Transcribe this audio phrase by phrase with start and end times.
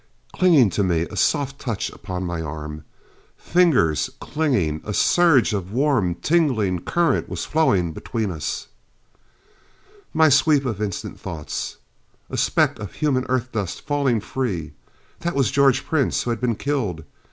[0.33, 1.01] Clinging to me.
[1.11, 2.85] A soft touch upon my arm.
[3.37, 4.81] Fingers, clinging.
[4.83, 8.65] A surge of warm, tingling current was flowing between us.
[10.11, 11.77] My sweep of instant thoughts.
[12.31, 14.73] A speck of human Earth dust falling free.
[15.19, 17.03] That was George Prince who had been killed.